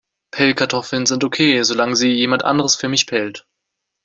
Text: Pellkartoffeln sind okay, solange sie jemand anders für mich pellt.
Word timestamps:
Pellkartoffeln 0.31 1.05
sind 1.05 1.23
okay, 1.23 1.61
solange 1.61 1.95
sie 1.95 2.09
jemand 2.09 2.43
anders 2.43 2.73
für 2.75 2.89
mich 2.89 3.05
pellt. 3.05 3.45